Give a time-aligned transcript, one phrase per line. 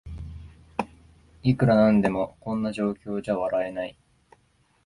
[1.43, 3.95] いくらなんでもこんな状況じゃ笑えない